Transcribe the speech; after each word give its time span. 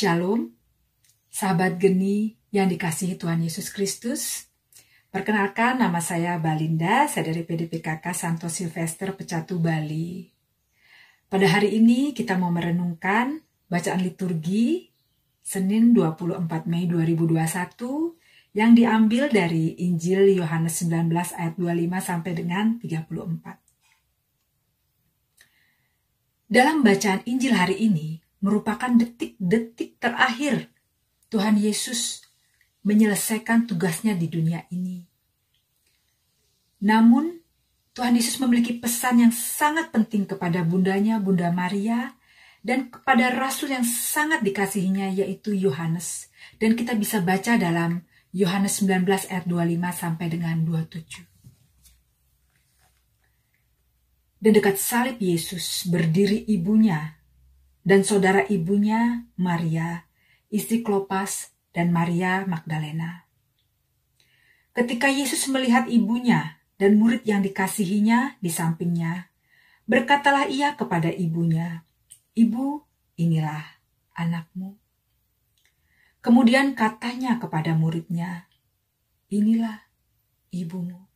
Shalom, 0.00 0.56
sahabat 1.28 1.76
geni 1.76 2.32
yang 2.48 2.72
dikasihi 2.72 3.20
Tuhan 3.20 3.44
Yesus 3.44 3.68
Kristus. 3.68 4.48
Perkenalkan 5.12 5.76
nama 5.76 6.00
saya 6.00 6.40
Balinda, 6.40 7.04
saya 7.04 7.28
dari 7.28 7.44
PDPKK 7.44 8.16
Santo 8.16 8.48
Silvester 8.48 9.12
Pecatu 9.12 9.60
Bali. 9.60 10.24
Pada 11.28 11.44
hari 11.44 11.76
ini 11.76 12.16
kita 12.16 12.40
mau 12.40 12.48
merenungkan 12.48 13.44
bacaan 13.68 14.00
liturgi 14.00 14.88
Senin 15.44 15.92
24 15.92 16.48
Mei 16.64 16.88
2021 16.88 18.56
yang 18.56 18.72
diambil 18.72 19.28
dari 19.28 19.84
Injil 19.84 20.32
Yohanes 20.32 20.80
19 20.80 21.12
ayat 21.12 21.60
25 21.60 22.00
sampai 22.00 22.32
dengan 22.32 22.80
34. 22.80 23.04
Dalam 26.48 26.80
bacaan 26.80 27.20
Injil 27.28 27.52
hari 27.52 27.84
ini 27.84 28.29
merupakan 28.40 28.90
detik-detik 28.96 30.00
terakhir 30.00 30.72
Tuhan 31.28 31.60
Yesus 31.60 32.24
menyelesaikan 32.82 33.68
tugasnya 33.68 34.16
di 34.16 34.26
dunia 34.26 34.64
ini. 34.72 35.04
Namun, 36.80 37.44
Tuhan 37.92 38.16
Yesus 38.16 38.40
memiliki 38.40 38.80
pesan 38.80 39.20
yang 39.20 39.34
sangat 39.36 39.92
penting 39.92 40.24
kepada 40.24 40.64
bundanya, 40.64 41.20
Bunda 41.20 41.52
Maria, 41.52 42.16
dan 42.64 42.88
kepada 42.88 43.28
rasul 43.36 43.72
yang 43.72 43.84
sangat 43.84 44.40
dikasihinya 44.40 45.12
yaitu 45.12 45.52
Yohanes. 45.52 46.32
Dan 46.56 46.72
kita 46.76 46.96
bisa 46.96 47.20
baca 47.20 47.60
dalam 47.60 48.08
Yohanes 48.32 48.80
19 48.80 49.04
ayat 49.28 49.44
25 49.44 49.92
sampai 49.92 50.26
dengan 50.32 50.56
27. 50.64 51.28
Dan 54.40 54.56
dekat 54.56 54.80
salib 54.80 55.20
Yesus 55.20 55.84
berdiri 55.84 56.48
ibunya 56.48 57.19
dan 57.80 58.04
saudara 58.04 58.44
ibunya 58.46 59.24
Maria, 59.40 60.04
istri 60.52 60.84
Klopas 60.84 61.54
dan 61.72 61.94
Maria 61.94 62.44
Magdalena. 62.44 63.24
Ketika 64.70 65.10
Yesus 65.10 65.50
melihat 65.50 65.90
ibunya 65.90 66.60
dan 66.78 66.96
murid 66.96 67.26
yang 67.26 67.42
dikasihinya 67.42 68.38
di 68.38 68.50
sampingnya, 68.52 69.28
berkatalah 69.90 70.46
ia 70.46 70.78
kepada 70.78 71.10
ibunya, 71.10 71.82
"Ibu, 72.38 72.86
inilah 73.18 73.82
anakmu." 74.14 74.78
Kemudian 76.20 76.76
katanya 76.78 77.40
kepada 77.42 77.74
muridnya, 77.74 78.46
"Inilah 79.32 79.88
ibumu." 80.54 81.10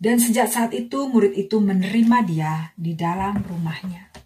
Dan 0.00 0.18
sejak 0.18 0.50
saat 0.50 0.72
itu 0.72 1.06
murid 1.08 1.36
itu 1.36 1.60
menerima 1.60 2.18
dia 2.26 2.54
di 2.74 2.96
dalam 2.96 3.40
rumahnya. 3.44 4.23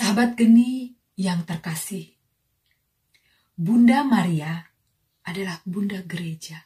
Sahabat 0.00 0.32
geni 0.32 0.96
yang 1.12 1.44
terkasih, 1.44 2.08
Bunda 3.52 4.00
Maria 4.00 4.64
adalah 5.28 5.60
Bunda 5.68 6.00
Gereja 6.00 6.56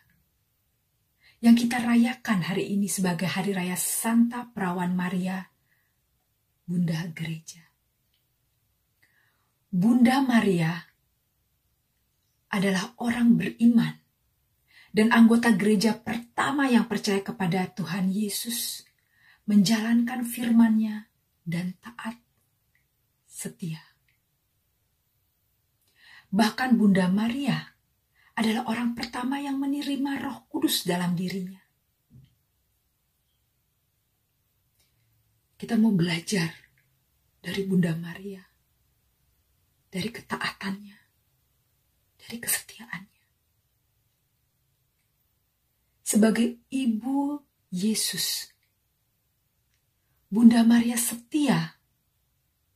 yang 1.42 1.58
kita 1.58 1.82
rayakan 1.82 2.46
hari 2.46 2.78
ini 2.78 2.86
sebagai 2.86 3.26
Hari 3.26 3.50
Raya 3.50 3.74
Santa 3.74 4.46
Perawan 4.46 4.94
Maria, 4.94 5.50
Bunda 6.62 7.10
Gereja. 7.10 7.58
Bunda 9.66 10.22
Maria 10.22 10.78
adalah 12.54 12.94
orang 13.02 13.34
beriman 13.34 13.98
dan 14.94 15.10
anggota 15.10 15.50
gereja 15.58 15.98
pertama 15.98 16.70
yang 16.70 16.86
percaya 16.86 17.18
kepada 17.18 17.66
Tuhan 17.66 18.14
Yesus, 18.14 18.86
menjalankan 19.50 20.22
firman-Nya 20.22 21.10
dan 21.42 21.74
taat 21.82 22.23
setia. 23.44 23.82
Bahkan 26.32 26.80
Bunda 26.80 27.12
Maria 27.12 27.60
adalah 28.34 28.66
orang 28.72 28.96
pertama 28.96 29.38
yang 29.38 29.60
menerima 29.60 30.24
Roh 30.24 30.48
Kudus 30.48 30.88
dalam 30.88 31.12
dirinya. 31.12 31.60
Kita 35.54 35.76
mau 35.78 35.94
belajar 35.94 36.50
dari 37.38 37.62
Bunda 37.68 37.94
Maria, 37.94 38.42
dari 39.92 40.08
ketaatannya, 40.10 40.98
dari 42.18 42.36
kesetiaannya 42.40 43.14
sebagai 46.14 46.62
ibu 46.70 47.42
Yesus. 47.74 48.54
Bunda 50.30 50.62
Maria 50.62 50.94
setia 50.94 51.73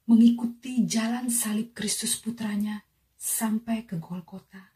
mengikuti 0.08 0.88
jalan 0.88 1.28
salib 1.28 1.76
Kristus 1.76 2.16
putranya 2.16 2.80
sampai 3.12 3.84
ke 3.84 4.00
Golgota. 4.00 4.72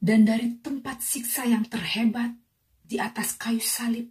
Dan 0.00 0.24
dari 0.24 0.56
tempat 0.64 1.04
siksa 1.04 1.44
yang 1.44 1.68
terhebat 1.68 2.32
di 2.80 2.96
atas 2.96 3.36
kayu 3.36 3.60
salib, 3.60 4.08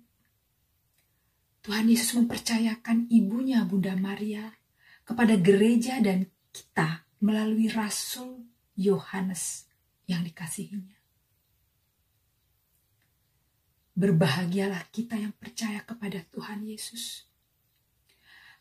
Tuhan 1.66 1.90
Yesus 1.90 2.14
mempercayakan 2.14 3.10
ibunya 3.10 3.66
Bunda 3.66 3.98
Maria 3.98 4.54
kepada 5.02 5.34
gereja 5.34 5.98
dan 5.98 6.30
kita 6.54 7.10
melalui 7.26 7.74
Rasul 7.74 8.46
Yohanes 8.78 9.66
yang 10.06 10.22
dikasihinya. 10.22 10.96
Berbahagialah 14.00 14.88
kita 14.96 15.20
yang 15.20 15.36
percaya 15.36 15.84
kepada 15.84 16.24
Tuhan 16.32 16.64
Yesus. 16.64 17.28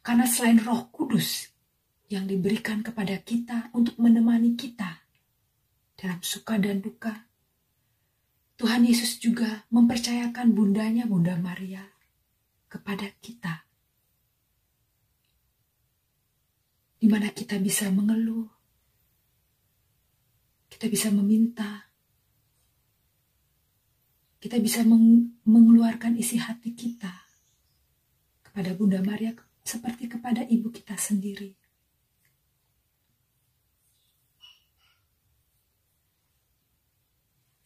Karena 0.02 0.26
selain 0.26 0.58
roh 0.58 0.90
kudus 0.90 1.54
yang 2.10 2.26
diberikan 2.26 2.82
kepada 2.82 3.14
kita 3.22 3.70
untuk 3.70 3.94
menemani 4.02 4.58
kita 4.58 5.06
dalam 5.94 6.18
suka 6.26 6.58
dan 6.58 6.82
duka, 6.82 7.30
Tuhan 8.58 8.82
Yesus 8.82 9.22
juga 9.22 9.62
mempercayakan 9.70 10.50
bundanya 10.50 11.06
Bunda 11.06 11.38
Maria 11.38 11.86
kepada 12.66 13.06
kita 13.22 13.68
di 16.98 17.06
mana 17.06 17.30
kita 17.30 17.62
bisa 17.62 17.86
mengeluh, 17.94 18.50
kita 20.66 20.90
bisa 20.90 21.14
meminta, 21.14 21.87
kita 24.38 24.62
bisa 24.62 24.86
meng 24.86 25.34
mengeluarkan 25.42 26.14
isi 26.14 26.38
hati 26.38 26.74
kita 26.74 27.10
kepada 28.46 28.74
Bunda 28.78 29.02
Maria 29.02 29.34
seperti 29.66 30.06
kepada 30.06 30.46
ibu 30.46 30.70
kita 30.70 30.94
sendiri. 30.94 31.58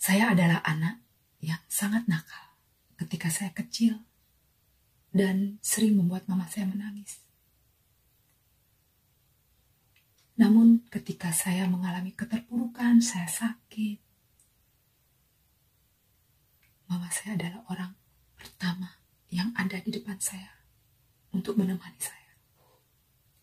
Saya 0.02 0.34
adalah 0.34 0.58
anak 0.66 0.98
yang 1.38 1.62
sangat 1.70 2.10
nakal 2.10 2.58
ketika 2.98 3.30
saya 3.30 3.54
kecil 3.54 4.02
dan 5.14 5.62
sering 5.62 5.94
membuat 5.94 6.26
mama 6.26 6.50
saya 6.50 6.66
menangis. 6.66 7.22
Namun 10.42 10.82
ketika 10.90 11.30
saya 11.30 11.70
mengalami 11.70 12.10
keterpurukan, 12.18 12.98
saya 12.98 13.30
sakit. 13.30 14.00
Mama 16.90 17.01
saya 17.12 17.36
adalah 17.36 17.60
orang 17.68 17.92
pertama 18.32 18.88
yang 19.28 19.52
ada 19.52 19.76
di 19.84 19.92
depan 19.92 20.16
saya 20.16 20.48
untuk 21.36 21.60
menemani 21.60 22.00
saya, 22.00 22.32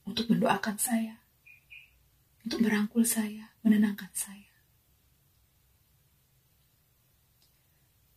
untuk 0.10 0.26
mendoakan 0.34 0.78
saya, 0.82 1.22
untuk 2.42 2.66
merangkul 2.66 3.06
saya, 3.06 3.54
menenangkan 3.62 4.10
saya. 4.14 4.50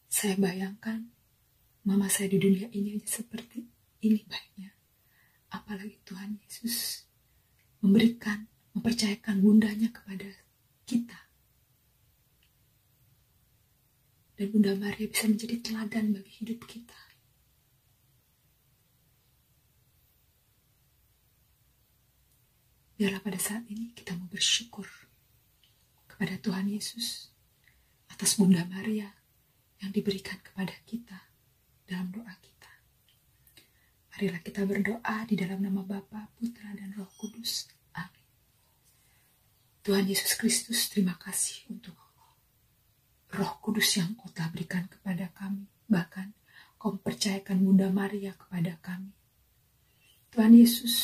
Saya 0.08 0.40
bayangkan 0.40 1.12
mama 1.84 2.08
saya 2.08 2.32
di 2.32 2.38
dunia 2.40 2.72
ini 2.72 2.96
aja 2.96 3.20
seperti 3.20 3.68
ini 4.08 4.24
baiknya. 4.24 4.72
Apalagi 5.52 6.00
Tuhan 6.08 6.40
Yesus 6.40 7.04
memberikan 7.84 8.48
mempercayakan 8.72 9.44
bundanya 9.44 9.92
kepada 9.92 10.28
kita. 10.88 11.31
Dan 14.42 14.50
Bunda 14.50 14.74
Maria 14.74 15.06
bisa 15.06 15.30
menjadi 15.30 15.62
teladan 15.62 16.18
bagi 16.18 16.42
hidup 16.42 16.66
kita. 16.66 16.98
Biarlah 22.98 23.22
pada 23.22 23.38
saat 23.38 23.62
ini 23.70 23.94
kita 23.94 24.18
mau 24.18 24.26
bersyukur 24.26 24.82
kepada 26.10 26.34
Tuhan 26.42 26.74
Yesus 26.74 27.30
atas 28.10 28.34
Bunda 28.34 28.66
Maria 28.66 29.14
yang 29.78 29.94
diberikan 29.94 30.42
kepada 30.42 30.74
kita 30.90 31.22
dalam 31.86 32.10
doa 32.10 32.34
kita. 32.42 32.72
Marilah 34.10 34.42
kita 34.42 34.66
berdoa 34.66 35.22
di 35.22 35.38
dalam 35.38 35.62
nama 35.62 35.86
Bapa, 35.86 36.34
Putra, 36.34 36.66
dan 36.74 36.90
Roh 36.98 37.14
Kudus. 37.14 37.70
Tuhan 39.86 40.02
Yesus 40.10 40.34
Kristus, 40.34 40.90
terima 40.90 41.14
kasih 41.14 41.62
untuk 41.70 42.01
roh 43.32 43.52
kudus 43.64 43.96
yang 43.96 44.12
kau 44.12 44.28
telah 44.28 44.52
berikan 44.52 44.84
kepada 44.86 45.32
kami. 45.32 45.64
Bahkan 45.88 46.28
kau 46.76 46.96
percayakan 47.00 47.64
Bunda 47.64 47.88
Maria 47.88 48.36
kepada 48.36 48.76
kami. 48.84 49.12
Tuhan 50.32 50.52
Yesus, 50.56 50.94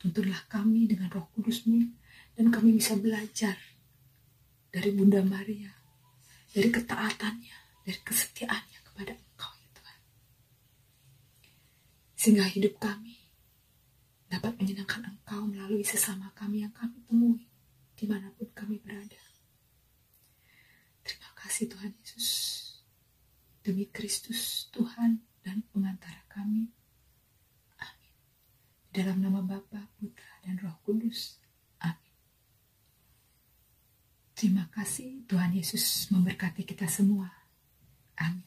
tuntunlah 0.00 0.48
kami 0.48 0.88
dengan 0.88 1.12
roh 1.12 1.28
kudusmu 1.36 1.84
dan 2.36 2.48
kami 2.48 2.76
bisa 2.76 2.96
belajar 2.96 3.56
dari 4.68 4.92
Bunda 4.92 5.20
Maria, 5.24 5.72
dari 6.52 6.68
ketaatannya, 6.72 7.56
dari 7.84 7.98
kesetiaannya 8.00 8.80
kepada 8.84 9.12
Engkau 9.16 9.52
ya 9.52 9.68
Tuhan. 9.76 10.00
Sehingga 12.16 12.44
hidup 12.48 12.80
kami 12.80 13.20
dapat 14.28 14.56
menyenangkan 14.60 15.08
Engkau 15.08 15.48
melalui 15.48 15.84
sesama 15.84 16.32
kami 16.36 16.64
yang 16.64 16.72
kami 16.72 17.00
temui 17.08 17.44
di 17.98 18.04
mana 18.08 18.32
pun 18.36 18.48
kami 18.54 18.80
berada. 18.80 19.27
Kasih 21.58 21.74
Tuhan 21.74 21.90
Yesus. 21.90 22.28
Demi 23.66 23.90
Kristus 23.90 24.70
Tuhan 24.70 25.26
dan 25.42 25.66
pengantara 25.74 26.22
kami. 26.30 26.70
Amin. 27.82 28.14
Dalam 28.94 29.18
nama 29.18 29.42
Bapa, 29.42 29.90
Putra, 29.98 30.38
dan 30.46 30.54
Roh 30.62 30.78
Kudus. 30.86 31.42
Amin. 31.82 32.14
Terima 34.38 34.70
kasih 34.70 35.26
Tuhan 35.26 35.50
Yesus 35.50 36.06
memberkati 36.14 36.62
kita 36.62 36.86
semua. 36.86 37.26
Amin. 38.22 38.46